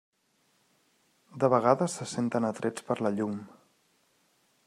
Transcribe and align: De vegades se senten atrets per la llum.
De 1.43 1.49
vegades 1.55 1.99
se 2.01 2.09
senten 2.13 2.49
atrets 2.51 2.87
per 2.89 2.99
la 3.07 3.15
llum. 3.19 3.37